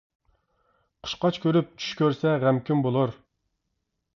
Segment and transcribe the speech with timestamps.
[1.07, 3.15] قۇشقاچ كۆرۈپ چۈش كۆرسە غەمكىن بولۇر.